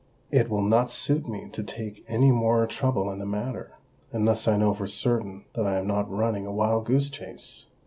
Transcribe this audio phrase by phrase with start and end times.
[0.31, 3.73] "It will not suit me to take any more trouble in the matter,
[4.11, 7.67] unless I know for certain that I am not running a wild goose chase."